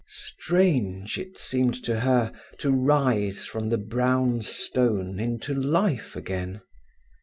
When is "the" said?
3.69-3.77